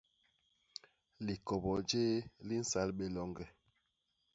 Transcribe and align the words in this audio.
Likobo 1.25 1.71
jéé 1.89 2.13
li 2.47 2.55
nsal 2.63 2.89
bé 2.97 3.05
loñge. 3.15 3.45